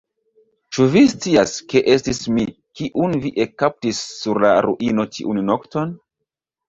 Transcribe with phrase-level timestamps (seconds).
[0.75, 2.45] Ĉu vi scias, ke estis mi,
[2.79, 5.95] kiun vi ekkaptis sur la ruino tiun nokton?